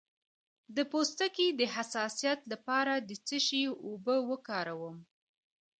د 0.75 0.77
پوستکي 0.91 1.47
د 1.59 1.61
حساسیت 1.75 2.39
لپاره 2.51 2.93
د 3.09 3.11
څه 3.27 3.37
شي 3.47 3.63
اوبه 3.87 4.15
وکاروم؟ 4.29 4.97